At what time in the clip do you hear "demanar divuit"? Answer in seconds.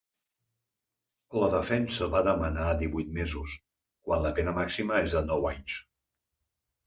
2.27-3.11